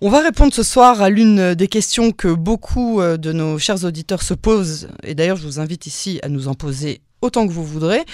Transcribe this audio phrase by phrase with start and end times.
[0.00, 3.82] On va répondre ce soir à l'une des questions que beaucoup euh, de nos chers
[3.82, 4.88] auditeurs se posent.
[5.02, 8.04] Et d'ailleurs, je vous invite ici à nous en poser autant que vous voudrez.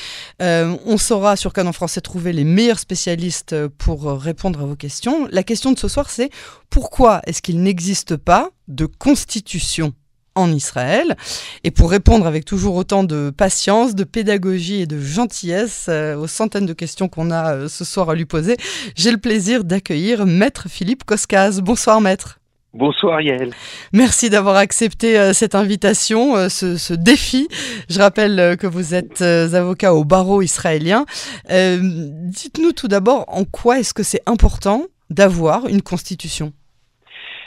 [0.41, 5.29] Euh, on saura sur Canon Français trouver les meilleurs spécialistes pour répondre à vos questions.
[5.31, 6.31] La question de ce soir, c'est
[6.71, 9.93] pourquoi est-ce qu'il n'existe pas de constitution?
[10.35, 11.17] En Israël.
[11.63, 16.27] Et pour répondre avec toujours autant de patience, de pédagogie et de gentillesse euh, aux
[16.27, 18.57] centaines de questions qu'on a euh, ce soir à lui poser,
[18.97, 21.61] j'ai le plaisir d'accueillir Maître Philippe Koskaz.
[21.61, 22.39] Bonsoir Maître.
[22.73, 23.53] Bonsoir Yael.
[23.93, 27.47] Merci d'avoir accepté euh, cette invitation, ce, ce, défi.
[27.89, 31.05] Je rappelle que vous êtes avocat au barreau israélien.
[31.49, 36.53] Dites-nous tout d'abord en quoi est-ce que c'est important d'avoir une constitution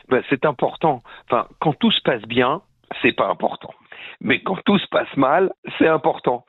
[0.09, 1.03] ben, C'est important.
[1.25, 2.61] Enfin, quand tout se passe bien,
[3.01, 3.73] c'est pas important.
[4.21, 6.45] Mais quand tout se passe mal, c'est important,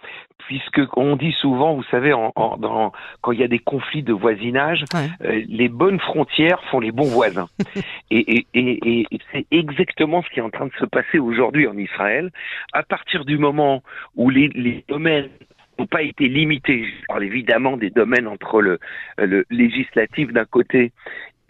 [0.47, 4.13] puisque on dit souvent, vous savez, en, dans, quand il y a des conflits de
[4.13, 7.49] voisinage, euh, les bonnes frontières font les bons voisins.
[8.11, 11.67] et, et, et, et c'est exactement ce qui est en train de se passer aujourd'hui
[11.67, 12.31] en Israël.
[12.73, 13.83] À partir du moment
[14.17, 15.29] où les, les domaines
[15.79, 18.79] n'ont pas été limités, je parle évidemment des domaines entre le,
[19.19, 20.93] le législatif d'un côté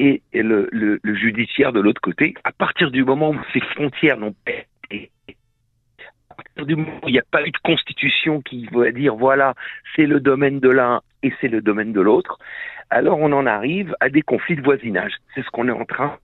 [0.01, 4.17] et le, le, le judiciaire de l'autre côté, à partir du moment où ces frontières
[4.17, 4.53] n'ont pas
[6.65, 9.55] du moment où il n'y a pas eu de constitution qui va dire voilà,
[9.95, 12.39] c'est le domaine de l'un et c'est le domaine de l'autre,
[12.91, 15.13] alors on en arrive à des conflits de voisinage.
[15.35, 16.17] C'est ce qu'on est en train,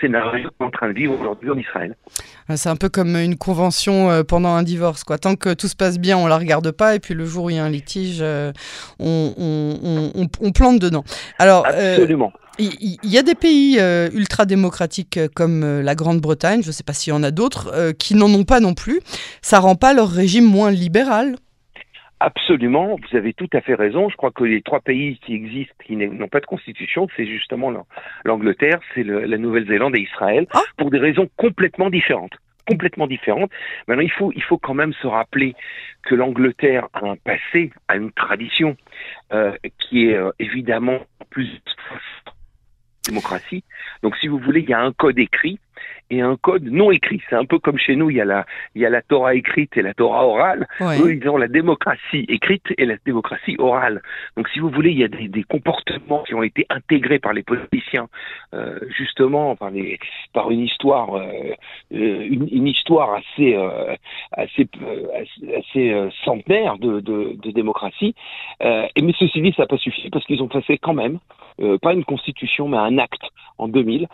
[0.00, 1.96] scénario en train de vivre aujourd'hui en Israël.
[2.54, 5.04] C'est un peu comme une convention euh, pendant un divorce.
[5.04, 5.18] Quoi.
[5.18, 7.50] Tant que tout se passe bien, on la regarde pas, et puis le jour où
[7.50, 8.52] il y a un litige, euh,
[8.98, 11.04] on, on, on, plante dedans.
[11.38, 12.32] Alors, euh, Absolument.
[12.58, 16.82] Il y a des pays euh, ultra-démocratiques euh, comme euh, la Grande-Bretagne, je ne sais
[16.82, 19.00] pas s'il y en a d'autres, qui n'en ont pas non plus.
[19.42, 21.36] Ça rend pas leur régime moins libéral
[22.20, 24.08] Absolument, vous avez tout à fait raison.
[24.08, 27.72] Je crois que les trois pays qui existent, qui n'ont pas de constitution, c'est justement
[28.24, 30.62] l'Angleterre, c'est la Nouvelle-Zélande et Israël, ah.
[30.76, 32.34] pour des raisons complètement différentes
[32.68, 33.50] complètement différentes.
[33.86, 35.54] Maintenant, il faut, il faut quand même se rappeler
[36.02, 38.76] que l'Angleterre a un passé, a une tradition
[39.78, 40.98] qui est évidemment
[41.30, 41.48] plus
[44.02, 45.58] Donc, si vous voulez, il y a un code écrit
[46.10, 47.20] et un code non écrit.
[47.28, 49.34] C'est un peu comme chez nous, il y a la, il y a la Torah
[49.34, 50.66] écrite et la Torah orale.
[50.80, 54.02] Eux, ils ont la démocratie écrite et la démocratie orale.
[54.36, 57.32] Donc, si vous voulez, il y a des, des comportements qui ont été intégrés par
[57.32, 58.08] les politiciens,
[58.54, 59.98] euh, justement par, les,
[60.32, 61.24] par une histoire, euh,
[61.92, 63.94] euh une, une, histoire assez, euh,
[64.32, 64.68] assez,
[65.58, 68.14] assez, centenaire de, de, de démocratie.
[68.60, 71.18] et mais ceci dit, ça n'a pas suffi parce qu'ils ont passé quand même,
[71.82, 73.22] pas une constitution, mais un acte
[73.58, 74.08] en 2000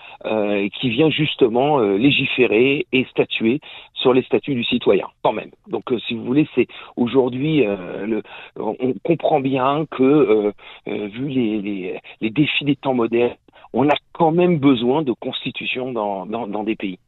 [0.81, 3.61] qui vient justement euh, légiférer et statuer
[3.95, 5.51] sur les statuts du citoyen, quand même.
[5.69, 6.67] Donc, euh, si vous voulez, c'est
[6.97, 8.21] aujourd'hui, euh,
[8.57, 10.53] on comprend bien que,
[10.87, 13.37] vu les, les, défis des temps modernes,
[13.73, 16.99] on a quand même besoin de constitution dans des pays.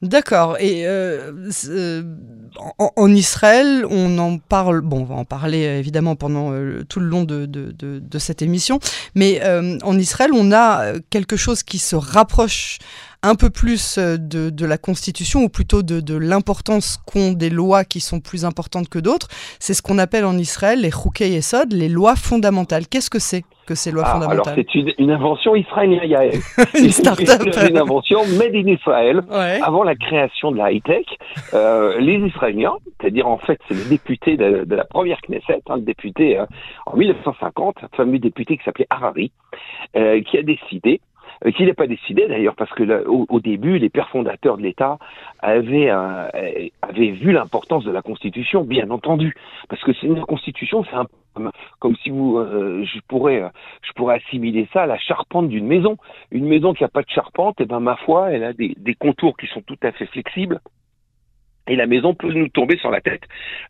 [0.00, 0.56] D'accord.
[0.60, 1.32] Et euh,
[1.68, 2.02] euh,
[2.78, 4.80] en, Israël, on en parle.
[4.80, 8.40] Bon, on va en parler évidemment pendant euh, tout le long de, de, de, cette
[8.40, 8.78] émission.
[9.16, 9.40] Mais
[9.82, 12.78] en Israël, on a quelque chose qui se rapproche
[13.22, 17.84] un peu plus de, de la Constitution, ou plutôt de, de l'importance qu'ont des lois
[17.84, 19.26] qui sont plus importantes que d'autres.
[19.58, 22.86] C'est ce qu'on appelle en Israël les Chukei Esod, les lois fondamentales.
[22.86, 23.42] Qu'est-ce que c'est?
[23.68, 26.10] Que ces lois ah, fondamentales Alors, c'est une, une, invention israélienne.
[26.14, 26.24] A
[27.68, 29.20] une invention made in Israël.
[29.62, 31.04] Avant la création de la high-tech,
[31.52, 35.76] euh, les Israéliens, c'est-à-dire en fait, c'est le député de, de, la première Knesset, hein,
[35.76, 36.46] le député euh,
[36.86, 39.32] en 1950, un fameux député qui s'appelait Harari,
[39.96, 41.00] euh, qui a décidé
[41.44, 44.98] euh, qui n'a pas décidé d'ailleurs, parce que au, début, les pères fondateurs de l'État
[45.40, 46.28] avaient, euh,
[46.82, 49.34] avaient vu l'importance de la Constitution, bien entendu,
[49.68, 51.06] parce que c'est une Constitution, c'est un
[51.78, 53.44] comme si vous, euh, je pourrais,
[54.08, 55.96] assimiler ça à la charpente d'une maison.
[56.32, 58.94] Une maison qui n'a pas de charpente, et eh ben ma foi, elle a des
[58.98, 60.60] contours qui sont tout à fait flexibles
[61.68, 63.22] et la maison peut nous tomber sur la tête.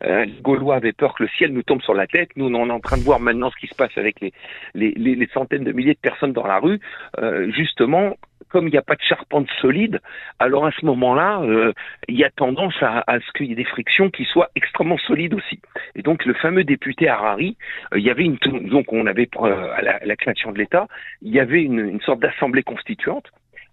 [0.03, 2.29] Euh, les Gaulois avaient peur que le ciel nous tombe sur la tête.
[2.35, 4.33] Nous, on est en train de voir maintenant ce qui se passe avec les,
[4.73, 6.79] les, les, centaines de milliers de personnes dans la rue.
[7.19, 8.15] Euh, justement,
[8.49, 9.99] comme il n'y a pas de charpente solide,
[10.39, 11.73] alors à ce moment-là, euh,
[12.07, 14.97] il y a tendance à, à ce qu'il y ait des frictions qui soient extrêmement
[14.97, 15.59] solides aussi.
[15.95, 17.57] Et donc le fameux député Harari,
[17.93, 18.37] euh, il y avait une
[18.69, 20.87] donc on avait euh, à la, la création de l'État,
[21.21, 23.27] il y avait une, une sorte d'assemblée constituante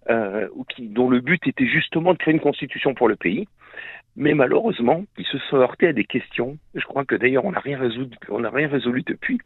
[0.09, 3.49] euh, qui, dont le but était justement de créer une constitution pour le pays.
[4.17, 6.57] Mais malheureusement, ils se sont heurtés à des questions.
[6.75, 9.39] Je crois que d'ailleurs, on n'a rien résolu, rien résolu depuis.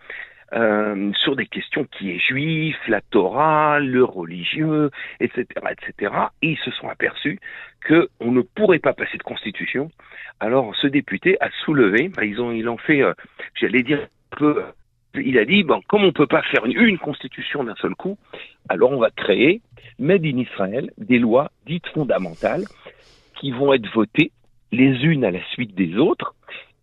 [0.52, 4.90] Euh, sur des questions qui est juif, la Torah, le religieux,
[5.20, 6.12] etc., etc.
[6.42, 7.38] Et ils se sont aperçus
[7.82, 9.92] que on ne pourrait pas passer de constitution.
[10.40, 13.12] Alors, ce député a soulevé, bah, ils ont, ils ont fait, euh,
[13.54, 14.64] j'allais dire peu,
[15.14, 18.18] il a dit, bon, comme on peut pas faire une, une constitution d'un seul coup,
[18.68, 19.60] alors on va créer
[20.00, 22.64] made in Israël, des lois dites fondamentales
[23.36, 24.32] qui vont être votées
[24.72, 26.34] les unes à la suite des autres.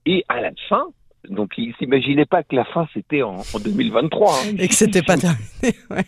[0.06, 0.88] Et à la fin,
[1.30, 4.32] donc ils s'imaginaient pas que la fin c'était en, 2023.
[4.32, 4.56] Hein.
[4.60, 5.44] Et que c'était pas terminé.
[5.90, 6.04] Ouais.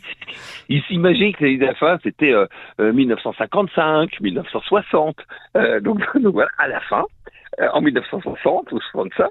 [0.68, 2.34] Ils s'imaginaient que la fin c'était
[2.80, 5.18] 1955, 1960.
[5.56, 7.04] Euh, donc, voilà, à la fin,
[7.60, 9.28] euh, en 1960 ou 65,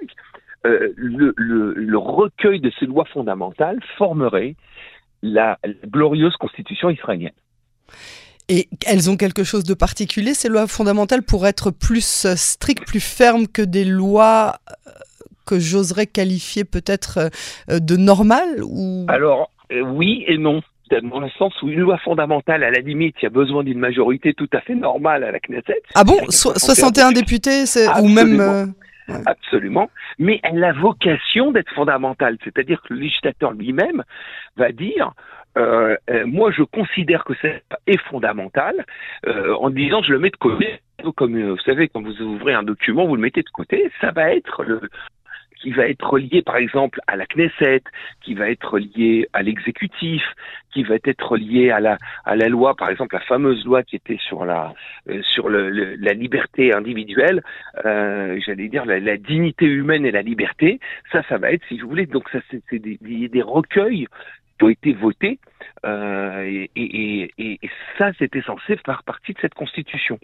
[0.67, 4.57] euh, le, le, le, recueil de ces lois fondamentales formerait
[5.23, 7.33] la, la glorieuse constitution israélienne.
[8.49, 13.01] Et elles ont quelque chose de particulier, ces lois fondamentales, pour être plus strictes, plus
[13.01, 14.57] fermes que des lois
[15.47, 17.31] que j'oserais qualifier peut-être
[17.69, 19.07] de normales ou...
[19.09, 23.25] Alors, oui et non dans le sens où une loi fondamentale, à la limite, il
[23.25, 25.83] y a besoin d'une majorité tout à fait normale à la Knesset.
[25.95, 26.19] Ah bon?
[26.29, 27.65] 61 députés,
[28.01, 28.41] ou même...
[28.41, 28.67] Euh,
[29.25, 29.89] Absolument.
[30.19, 32.37] Mais elle a vocation d'être fondamentale.
[32.45, 34.03] C'est-à-dire que le législateur lui-même
[34.57, 35.13] va dire
[35.59, 38.85] euh, euh, moi, je considère que c'est est fondamental
[39.27, 40.81] en disant je le mets de côté.
[41.17, 43.91] Comme vous savez, quand vous ouvrez un document, vous le mettez de côté.
[44.01, 44.81] Ça va être le,
[45.61, 47.83] qui va être lié par exemple à la Knesset,
[48.23, 50.23] qui va être lié à l'exécutif,
[50.73, 54.45] qui va être lié à la loi, par exemple la fameuse loi qui était sur
[54.45, 54.75] la
[55.09, 57.43] euh, sur la liberté individuelle,
[57.85, 60.81] euh, j'allais dire la, dignité humaine et la liberté.
[61.11, 64.07] Ça, ça va être, si vous voulez, donc ça c'est des, recueils
[64.59, 65.39] qui ont été votés
[65.87, 70.19] euh, et, et, et, et, ça c'était censé faire partie de cette constitution.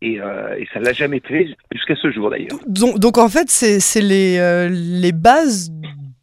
[0.00, 2.58] Et, euh, et, ça ne l'a jamais fait jusqu'à ce jour d'ailleurs.
[2.66, 5.70] Donc, donc, en fait, c'est les, euh, les bases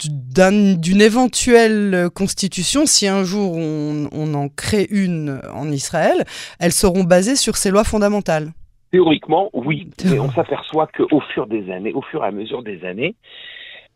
[0.03, 6.23] d'une éventuelle constitution, si un jour on, on, en crée une en Israël,
[6.59, 8.51] elles seront basées sur ces lois fondamentales.
[8.91, 12.83] Théoriquement, oui, mais on s'aperçoit qu'au fur des années, au fur et à mesure des
[12.83, 13.15] années,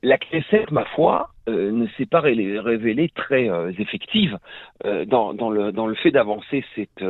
[0.04, 4.38] la Knesset, ma foi, euh, ne s'est pas révélée très euh, effective
[4.86, 7.04] euh, dans, dans, le, dans le fait d'avancer cette,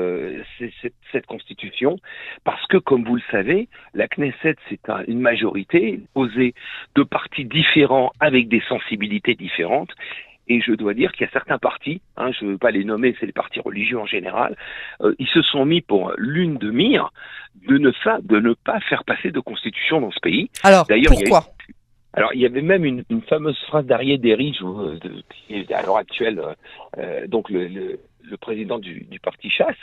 [0.57, 1.99] cette, cette, constitution,
[2.43, 6.53] parce que, comme vous le savez, la Knesset, c'est une majorité posée
[6.95, 9.91] de partis différents avec des sensibilités différentes.
[10.47, 12.83] Et je dois dire qu'il y a certains partis, hein, je ne veux pas les
[12.83, 14.55] nommer, c'est les partis religieux en général,
[15.17, 17.11] ils se sont mis pour l'une de mire
[17.67, 17.91] de ne,
[18.21, 20.51] de ne pas faire passer de constitution dans ce pays.
[20.61, 21.45] Alors, pourquoi?
[22.15, 24.57] Alors, il y avait même une, une fameuse phrase d'Arié Derry,
[25.29, 26.53] qui est à l'heure actuelle euh,
[26.97, 29.75] euh, donc le, le, le, président du, du parti Chasse,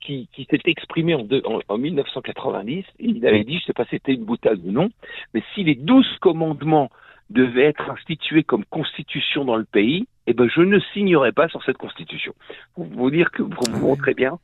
[0.00, 2.78] qui, qui s'était exprimé en, en, en, 1990.
[2.78, 4.90] Et il avait dit, je ne sais pas si c'était une boutade ou non,
[5.34, 6.88] mais si les douze commandements
[7.30, 11.64] devaient être institués comme constitution dans le pays, eh ben je ne signerai pas sur
[11.64, 12.32] cette constitution.
[12.74, 14.38] Pour vous dire que vous montrer bien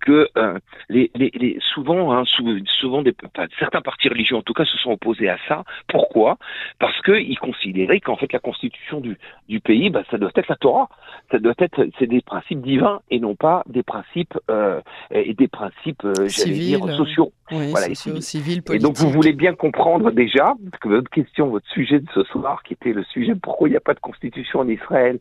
[0.00, 0.58] que euh,
[0.88, 3.14] les, les, les, souvent, hein, souvent des,
[3.58, 5.64] certains partis religieux en tout cas se sont opposés à ça.
[5.88, 6.38] Pourquoi?
[6.78, 10.56] Parce qu'ils considéraient qu'en fait la constitution du, du pays, bah, ça doit être la
[10.56, 10.88] Torah,
[11.30, 15.48] ça doit être c'est des principes divins et non pas des principes euh, et des
[15.48, 17.32] principes, euh, j'allais dire, sociaux.
[17.50, 18.84] voilà, sociaux, civils, politiques.
[18.84, 22.62] Et donc vous voulez bien comprendre déjà que votre question, votre sujet de ce soir,
[22.62, 25.18] qui était le sujet pourquoi il n'y a pas de constitution en Israël,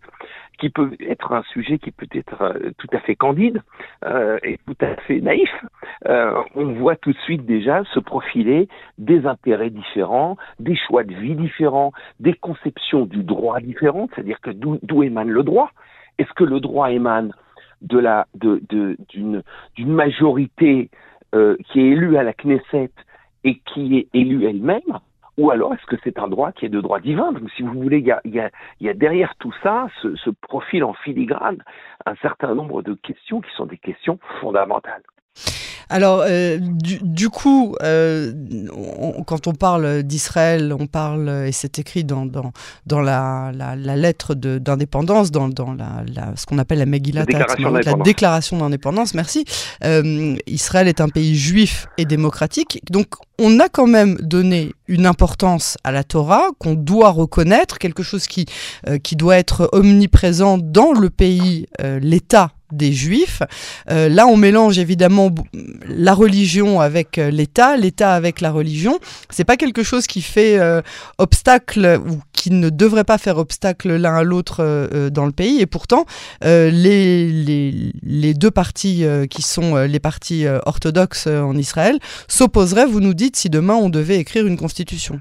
[0.60, 3.62] qui peut être un sujet qui peut être euh, tout à fait candide
[4.06, 5.50] euh, et tout à fait naïf,
[6.08, 8.68] euh, on voit tout de suite déjà se profiler
[8.98, 14.52] des intérêts différents, des choix de vie différents, des conceptions du droit différentes, c'est-à-dire que
[14.52, 15.72] d'où émane le droit.
[16.18, 17.32] Est-ce que le droit émane
[17.82, 19.44] de la d'une
[19.78, 20.90] de, majorité
[21.36, 22.92] euh, qui est élue à la Knesset
[23.44, 25.00] et qui est élue elle-même?
[25.38, 27.32] Ou alors est-ce que c'est un droit qui est de droit divin?
[27.32, 30.94] Donc si vous voulez, il y a, y, a, derrière tout ça, ce profil en
[30.94, 31.64] filigrane,
[32.06, 35.04] un certain nombre de questions qui sont des questions fondamentales.
[35.90, 38.34] Alors, euh, du, du, coup, euh,
[38.76, 42.52] on, quand on parle d'Israël, on parle, et c'est écrit dans, dans,
[42.88, 47.26] dans la, la, la, lettre d'indépendance, dans, dans la, la, ce qu'on appelle la Megillah,
[47.28, 49.46] la déclaration d'indépendance, merci.
[49.84, 55.06] Euh, Israël est un pays juif et démocratique, donc on a quand même donné une
[55.06, 58.46] importance à la Torah qu'on doit reconnaître, quelque chose qui,
[59.04, 61.68] qui doit être omniprésent dans le pays,
[62.02, 63.42] l'État des juifs.
[63.90, 65.34] Euh, là, on mélange évidemment
[65.88, 69.00] la religion avec euh, l'État, l'État avec la religion.
[69.30, 70.82] C'est pas quelque chose qui fait euh,
[71.18, 75.62] obstacle ou qui ne devrait pas faire obstacle l'un à l'autre dans le pays.
[75.62, 76.06] Et pourtant,
[76.44, 76.72] les,
[77.32, 83.36] les, les, deux partis qui sont les partis orthodoxes en Israël s'opposeraient, vous nous dites,
[83.36, 85.20] si demain on devait écrire une constitution.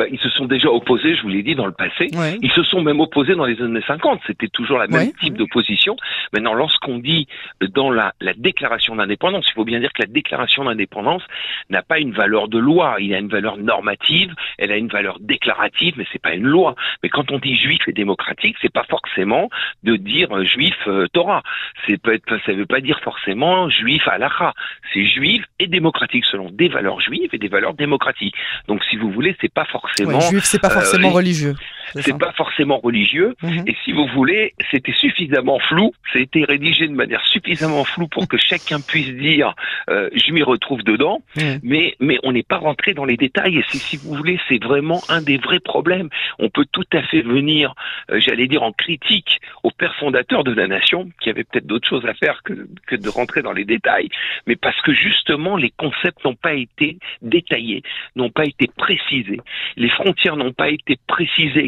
[0.00, 2.08] Bah, ils se sont déjà opposés, je vous l'ai dit, dans le passé.
[2.40, 4.22] Ils se sont même opposés dans les années 50.
[4.26, 5.94] C'était toujours la même type d'opposition.
[6.32, 7.28] Maintenant, lorsqu'on dit
[7.74, 11.22] dans la, la déclaration d'indépendance, il faut bien dire que la déclaration d'indépendance
[11.68, 12.96] n'a pas une valeur de loi.
[13.00, 16.76] Il a une valeur normative, elle a une valeur déclarative, mais c'est pas une loi.
[17.02, 19.50] Mais quand on dit juif et démocratique, c'est pas forcément
[19.82, 21.42] de dire euh, juif euh, Torah.
[21.86, 24.54] C'est peut être, ça veut pas dire forcément juif halakha.
[24.94, 28.34] C'est juif et démocratique selon des valeurs juives et des valeurs démocratiques.
[28.66, 29.89] Donc, si vous voulez, c'est pas forcément.
[30.20, 31.54] Juif, c'est pas forcément euh, religieux.
[31.94, 33.34] C'est pas forcément religieux.
[33.42, 33.64] Mhm.
[33.66, 35.92] Et si vous voulez, c'était suffisamment flou.
[36.14, 39.54] Été rédigé de manière suffisamment floue pour que chacun puisse dire
[39.88, 41.22] euh, je m'y retrouve dedans.
[41.36, 41.60] Mhm.
[41.62, 43.58] Mais mais on n'est pas rentré dans les détails.
[43.58, 46.08] Et si vous voulez, c'est vraiment un des vrais problèmes.
[46.38, 47.74] On peut tout à fait venir,
[48.10, 51.88] euh, j'allais dire en critique au père fondateur de la nation, qui avait peut-être d'autres
[51.88, 54.08] choses à faire que que de rentrer dans les détails.
[54.46, 57.82] Mais parce que justement les concepts n'ont pas été détaillés,
[58.16, 59.40] n'ont pas été précisés.
[59.76, 61.64] Les frontières n'ont pas été précisées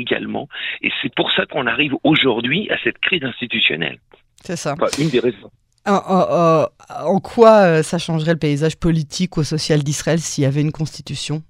[0.83, 3.99] Et c'est pour ça qu'on arrive aujourd'hui à cette crise institutionnelle.
[4.43, 4.75] C'est ça.
[4.99, 5.51] une des raisons.
[5.85, 10.73] En, quoi euh, ça changerait le paysage politique ou social d'Israël s'il y avait une
[10.73, 11.43] constitution?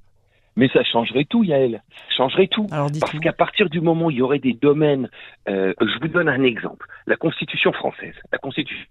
[0.57, 1.83] Mais ça changerait tout, Yael.
[2.09, 2.67] Ça changerait tout.
[2.67, 5.09] Parce qu'à partir du moment où il y aurait des domaines,
[5.49, 6.87] euh, je vous donne un exemple.
[7.07, 8.15] La Constitution française.
[8.31, 8.87] La Constitution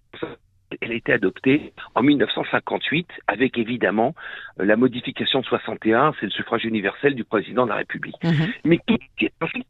[0.81, 4.15] elle a été adoptée en 1958 avec évidemment
[4.59, 8.23] euh, la modification de 61, c'est le suffrage universel du président de la République.
[8.23, 8.53] Mhm.
[8.65, 9.65] Mais tout est inscrit.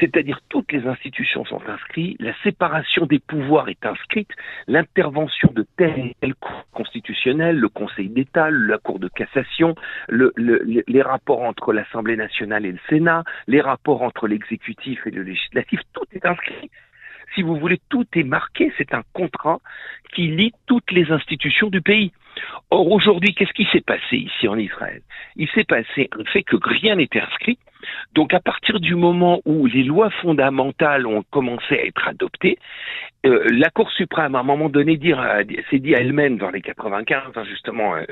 [0.00, 4.30] C'est-à-dire toutes les institutions sont inscrites, la séparation des pouvoirs est inscrite,
[4.66, 9.74] l'intervention de tel et tel cour constitutionnel, le Conseil d'État, la Cour de cassation,
[10.08, 15.22] le, les rapports entre l'Assemblée nationale et le Sénat, les rapports entre l'exécutif et le
[15.22, 16.70] législatif, tout est inscrit
[17.34, 19.60] si vous voulez, tout est marqué, c'est un contrat
[20.14, 22.12] qui lie toutes les institutions du pays.
[22.70, 25.02] Or, aujourd'hui, qu'est-ce qui s'est passé ici en Israël?
[25.36, 27.58] Il s'est passé le fait que rien n'était inscrit.
[28.14, 32.58] Donc, à partir du moment où les lois fondamentales ont commencé à être adoptées,
[33.26, 34.98] euh, la Cour suprême, à un moment donné,
[35.70, 38.04] s'est dit à elle-même, dans les 95, hein, justement, euh,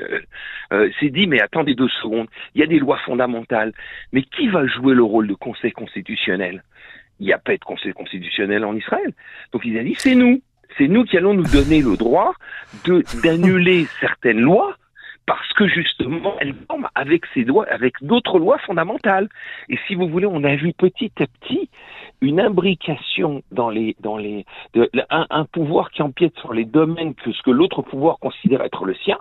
[0.73, 3.73] euh, s'est dit, mais attendez deux secondes, il y a des lois fondamentales,
[4.13, 6.63] mais qui va jouer le rôle de Conseil constitutionnel?
[7.21, 9.13] Il n'y a pas de conseil constitutionnel en Israël.
[9.53, 10.41] Donc il a dit, c'est nous.
[10.77, 12.33] C'est nous qui allons nous donner le droit
[13.23, 14.75] d'annuler certaines lois
[15.27, 19.29] parce que justement elles forment avec ces lois, avec d'autres lois fondamentales.
[19.69, 21.69] Et si vous voulez, on a vu petit à petit
[22.21, 24.45] une imbrication dans les dans les
[25.09, 28.95] un, pouvoir qui empiète sur les domaines que ce que l'autre pouvoir considère être le
[28.95, 29.19] sien.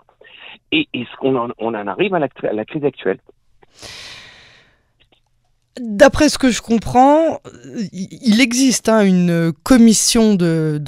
[0.72, 3.18] Et, ce qu'on en, on en arrive à la crise actuelle.
[5.78, 7.40] D'après ce que je comprends,
[7.92, 10.80] il existe hein, une commission de,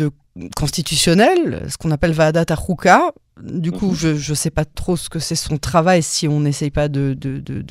[0.57, 3.13] constitutionnelle, ce qu'on appelle Vadat Arouka.
[3.41, 4.17] Du coup, mhm.
[4.17, 7.17] je ne sais pas trop ce que c'est son travail si on n'essaye pas de,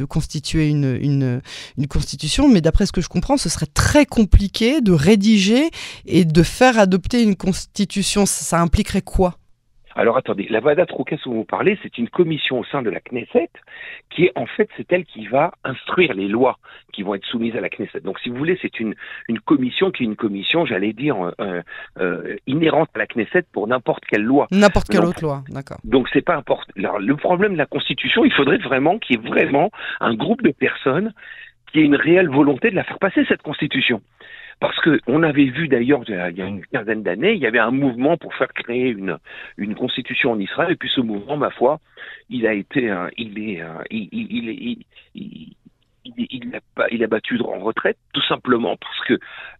[0.05, 1.41] constituer une,
[1.77, 5.69] une, constitution, mais d'après ce que je comprends, ce serait très compliqué de rédiger
[6.05, 8.25] et de faire adopter une constitution.
[8.25, 9.37] Ça impliquerait quoi?
[9.95, 12.99] Alors attendez, la Vada Troukas dont vous parlez, c'est une commission au sein de la
[12.99, 13.49] Knesset
[14.09, 16.57] qui est en fait c'est elle qui va instruire les lois
[16.93, 18.01] qui vont être soumises à la Knesset.
[18.01, 18.95] Donc si vous voulez, c'est une,
[19.27, 21.61] une commission qui est une commission, j'allais dire, euh, euh,
[21.99, 24.47] euh inhérente à la Knesset pour n'importe quelle loi.
[24.51, 25.77] N'importe quelle autre loi, d'accord.
[25.83, 26.71] Donc c'est pas important.
[26.75, 30.51] Le problème de la Constitution, il faudrait vraiment qu'il y ait vraiment un groupe de
[30.51, 31.13] personnes
[31.71, 34.01] qui ait une réelle volonté de la faire passer cette Constitution.
[34.61, 37.59] Parce que on avait vu d'ailleurs il y a une quinzaine d'années, il y avait
[37.59, 39.17] un mouvement pour faire créer une
[39.57, 41.79] une constitution en Israël, et puis ce mouvement, ma foi,
[42.29, 45.55] il a été, il est, il, il, il,
[46.05, 49.19] il, a, il a battu en retraite tout simplement parce que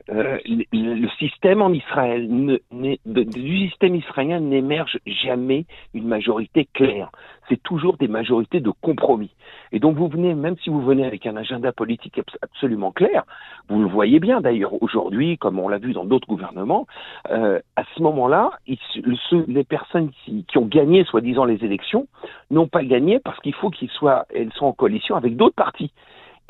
[0.10, 2.58] euh, le, système en Israël, ne,
[3.06, 7.12] du système israélien n'émerge jamais une majorité claire.
[7.50, 9.32] C'est toujours des majorités de compromis.
[9.72, 13.24] Et donc vous venez, même si vous venez avec un agenda politique absolument clair,
[13.70, 16.88] vous le voyez bien d'ailleurs aujourd'hui, comme on l'a vu dans d'autres gouvernements,
[17.30, 22.08] euh, à ce moment-là, les personnes qui, qui ont gagné soi-disant les élections
[22.50, 25.92] n'ont pas gagné parce qu'il faut qu'ils soient, elles sont en coalition avec d'autres partis.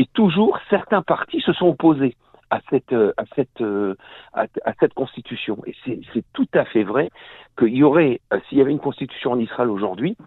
[0.02, 2.16] Et toujours, certains partis se sont opposés
[2.50, 3.94] à cette, euh, à cette, euh,
[4.34, 4.48] à,
[4.80, 5.60] cette constitution.
[5.68, 7.12] Et c'est tout à fait vrai
[7.56, 10.18] qu'il y aurait, euh, s'il y avait une constitution en Israël aujourd'hui,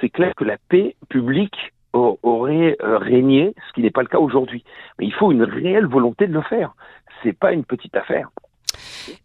[0.00, 4.62] c'est clair que la paix publique aurait régné, ce qui n'est pas le cas aujourd'hui.
[5.00, 6.74] Mais il faut une réelle volonté de le faire.
[7.24, 8.28] C'est pas une petite affaire.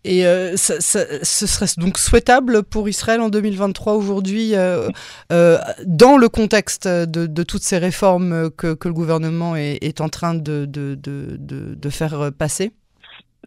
[0.03, 4.89] Et euh, ce serait donc souhaitable pour Israël en 2023 aujourd'hui, euh,
[5.31, 10.65] euh, dans le contexte de, toutes ces réformes que, le gouvernement est, en train de,
[10.65, 12.71] de, faire passer?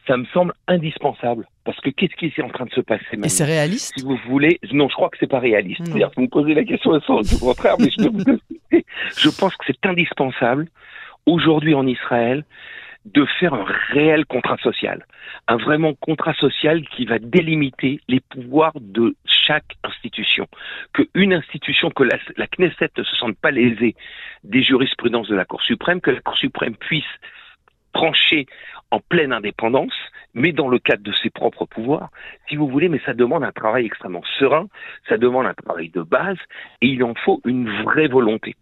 [0.07, 1.47] Ça me semble indispensable.
[1.65, 4.05] Parce que qu'est-ce qui est en train de se passer maintenant Et c'est réaliste Si
[4.05, 5.83] vous voulez, non, je crois que c'est pas réaliste.
[5.85, 8.39] C'est-à-dire que vous me posez la question, au contraire, mais je peux vous
[9.19, 10.69] Je pense que c'est indispensable
[11.27, 12.45] aujourd'hui en Israël
[13.07, 15.07] de faire un réel contrat social,
[15.49, 20.47] un vraiment contrat social qui va délimiter les pouvoirs de chaque institution,
[20.93, 23.95] que une institution, que la, la Knesset ne se sente pas lésée
[24.45, 27.05] des jurisprudences de la Cour suprême, que la Cour suprême puisse
[27.93, 28.47] trancher
[28.91, 29.95] en pleine indépendance,
[30.35, 32.11] mais dans le cadre de ses propres pouvoirs,
[32.49, 34.67] si vous voulez, mais ça demande un travail extrêmement serein,
[35.09, 36.39] ça demande un travail de base,
[36.81, 38.57] et il en faut une vraie volonté.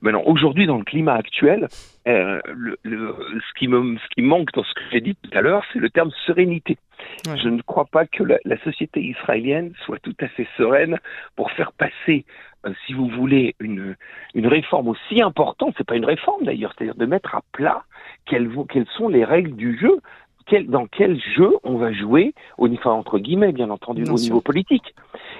[0.00, 1.68] Maintenant, aujourd'hui, dans le climat actuel,
[2.06, 5.36] euh, le, le, ce, qui me, ce qui manque dans ce que j'ai dit tout
[5.36, 6.78] à l'heure, c'est le terme sérénité.
[7.26, 7.36] Ouais.
[7.36, 10.98] Je ne crois pas que la, la, société israélienne soit tout à fait sereine
[11.36, 12.24] pour faire passer,
[12.66, 13.96] euh, si vous voulez, une,
[14.34, 15.74] une réforme aussi importante.
[15.76, 17.82] C'est pas une réforme d'ailleurs, c'est-à-dire de mettre à plat
[18.24, 20.00] quelles, quelles sont les règles du jeu
[20.48, 24.16] quel, dans quel jeu on va jouer, au, enfin, entre guillemets, bien entendu, bien au
[24.16, 24.30] sûr.
[24.32, 24.94] niveau politique.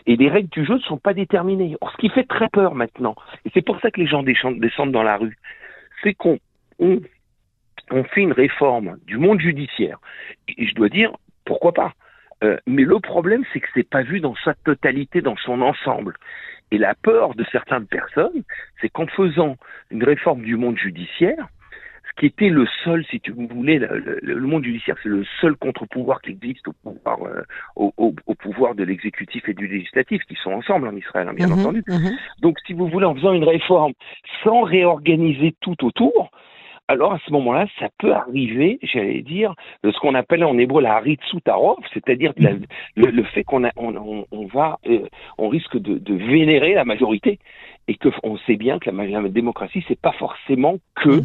[0.07, 1.77] Et les règles du jeu ne sont pas déterminées.
[1.81, 4.93] Or, ce qui fait très peur maintenant, et c'est pour ça que les gens descendent
[4.93, 5.37] dans la rue,
[6.03, 6.39] c'est qu'on
[6.79, 7.01] on,
[7.91, 9.99] on fait une réforme du monde judiciaire.
[10.57, 11.13] Et je dois dire,
[11.45, 11.93] pourquoi pas?
[12.45, 16.17] Euh, Mais le problème, c'est que c'est pas vu dans sa totalité, dans son ensemble.
[16.71, 18.43] Et la peur de certaines personnes,
[18.81, 19.57] c'est qu'en faisant
[19.91, 21.49] une réforme du monde judiciaire,
[22.19, 25.57] qui était le seul, si tu voulez, le, le, le monde judiciaire, c'est le seul
[25.57, 27.43] contre-pouvoir qui existe au pouvoir, euh,
[27.77, 31.35] au, au, au, pouvoir de l'exécutif et du législatif, qui sont ensemble en Israël, hein,
[31.35, 31.85] bien mmh, entendu.
[31.87, 32.09] Mmh.
[32.41, 33.93] Donc, si vous voulez, en faisant une réforme
[34.43, 36.31] sans réorganiser tout autour,
[36.89, 40.83] alors à ce moment-là, ça peut arriver, j'allais dire, de ce qu'on appelle en hébreu
[40.83, 45.07] la haritsutarov, c'est-à-dire le, le, fait qu'on on, on, va, euh,
[45.37, 47.39] on risque de, de, vénérer la majorité
[47.89, 51.21] et que on sait bien que la, la démocratie, c'est pas forcément que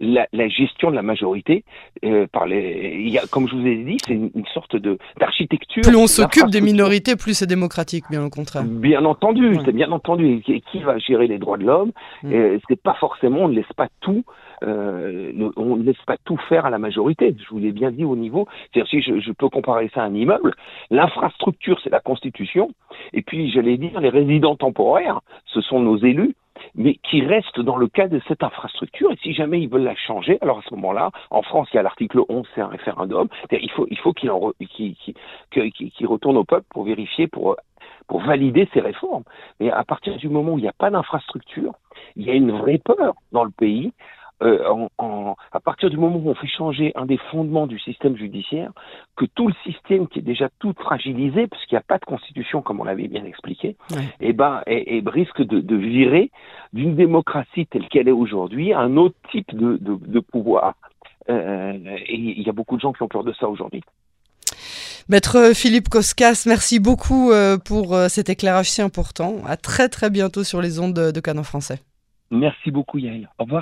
[0.00, 1.64] la, la, gestion de la majorité
[2.04, 3.02] euh, par les.
[3.04, 5.82] Il y a, comme je vous ai dit, c'est une, une, sorte de d'architecture.
[5.82, 8.64] Plus on s'occupe des minorités, plus c'est démocratique, bien au contraire.
[8.64, 9.62] Bien entendu, ouais.
[9.64, 10.42] c'est bien entendu.
[10.44, 12.32] Qui, qui, va gérer les droits de l'homme mm.
[12.32, 14.24] euh, C'est pas forcément, on ne laisse pas tout.
[14.64, 17.34] Euh, on ne laisse pas tout faire à la majorité.
[17.36, 18.46] Je vous l'ai bien dit au niveau.
[18.72, 20.54] C'est-à-dire si je, je, peux comparer ça à un immeuble,
[20.90, 22.70] l'infrastructure c'est la constitution,
[23.12, 26.34] et puis j'allais dire les résidents temporaires, ce sont nos élus
[26.74, 29.12] mais qui reste dans le cas de cette infrastructure.
[29.12, 31.78] Et si jamais ils veulent la changer, alors à ce moment-là, en France, il y
[31.78, 33.28] a l'article 11, c'est un référendum.
[33.50, 34.94] Il faut, il faut qu'il re, qu
[35.50, 37.56] qu retourne au peuple pour vérifier, pour,
[38.08, 39.24] pour valider ces réformes.
[39.60, 41.72] Mais à partir du moment où il n'y a pas d'infrastructure,
[42.16, 43.92] il y a une vraie peur dans le pays
[44.42, 47.78] euh, en, en, à partir du moment où on fait changer un des fondements du
[47.78, 48.72] système judiciaire,
[49.16, 52.04] que tout le système qui est déjà tout fragilisé, parce qu'il n'y a pas de
[52.04, 54.02] constitution comme on l'avait bien expliqué, ouais.
[54.20, 56.30] et eh ben, et, et risque de, de virer
[56.72, 60.74] d'une démocratie telle qu'elle est aujourd'hui à un autre type de, de, de pouvoir.
[61.30, 63.82] Euh, et il y a beaucoup de gens qui ont peur de ça aujourd'hui.
[65.08, 69.36] Maître Philippe Koskas, merci beaucoup euh, pour cet éclairage si important.
[69.46, 71.80] À très très bientôt sur les ondes de Canon français.
[72.32, 73.28] Merci beaucoup Yael.
[73.38, 73.60] Au revoir.